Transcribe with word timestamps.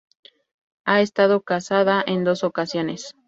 Ha 0.85 0.99
estado 1.01 1.41
casada 1.41 2.03
en 2.07 2.23
dos 2.23 2.43
ocasiones. 2.43 3.13